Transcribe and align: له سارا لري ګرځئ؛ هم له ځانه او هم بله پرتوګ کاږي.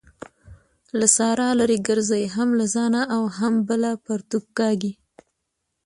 له 0.99 1.07
سارا 1.17 1.47
لري 1.59 1.77
ګرځئ؛ 1.87 2.23
هم 2.35 2.49
له 2.59 2.65
ځانه 2.75 3.01
او 3.15 3.23
هم 3.37 3.53
بله 3.67 3.91
پرتوګ 4.05 4.45
کاږي. 4.59 4.91